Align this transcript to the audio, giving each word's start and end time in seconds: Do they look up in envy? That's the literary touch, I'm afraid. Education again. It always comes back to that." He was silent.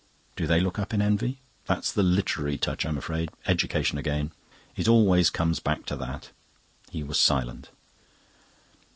Do 0.35 0.47
they 0.47 0.59
look 0.59 0.79
up 0.79 0.95
in 0.95 1.01
envy? 1.03 1.37
That's 1.67 1.91
the 1.91 2.01
literary 2.01 2.57
touch, 2.57 2.87
I'm 2.87 2.97
afraid. 2.97 3.29
Education 3.45 3.99
again. 3.99 4.31
It 4.75 4.87
always 4.87 5.29
comes 5.29 5.59
back 5.59 5.85
to 5.85 5.95
that." 5.95 6.31
He 6.89 7.03
was 7.03 7.19
silent. 7.19 7.69